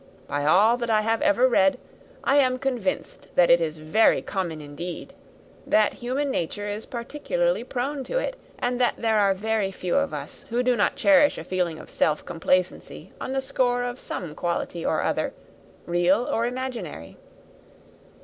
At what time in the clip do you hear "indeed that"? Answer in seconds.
4.59-5.93